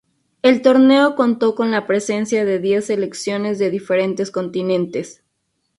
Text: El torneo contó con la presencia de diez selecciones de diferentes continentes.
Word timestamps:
El 0.41 0.63
torneo 0.63 1.13
contó 1.13 1.53
con 1.53 1.69
la 1.69 1.85
presencia 1.85 2.43
de 2.43 2.57
diez 2.57 2.85
selecciones 2.85 3.59
de 3.59 3.69
diferentes 3.69 4.31
continentes. 4.31 5.21